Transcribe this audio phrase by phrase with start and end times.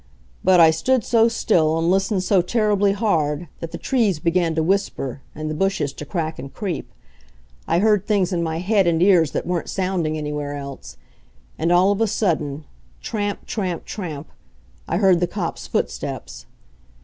[0.43, 4.63] But I stood so still and listened so terribly hard that the trees began to
[4.63, 6.91] whisper and the bushes to crack and creep.
[7.67, 10.97] I heard things in my head and ears that weren't sounding anywhere else.
[11.59, 12.65] And all of a sudden
[12.99, 14.27] tramp, tramp, tramp
[14.87, 16.47] I heard the cop's footsteps.